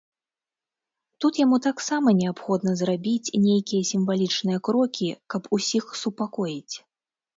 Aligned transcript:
Тут 1.25 1.33
яму 1.45 1.57
таксама 1.65 2.07
неабходна 2.21 2.73
зрабіць 2.81 3.33
нейкія 3.45 3.83
сімвалічныя 3.93 4.63
крокі, 4.69 5.09
каб 5.35 5.43
усіх 5.59 5.85
супакоіць. 6.05 6.75